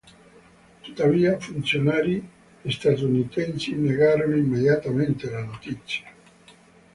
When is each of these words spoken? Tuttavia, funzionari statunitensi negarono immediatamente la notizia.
Tuttavia, 0.81 1.39
funzionari 1.39 2.27
statunitensi 2.67 3.75
negarono 3.75 4.35
immediatamente 4.35 5.29
la 5.29 5.43
notizia. 5.43 6.09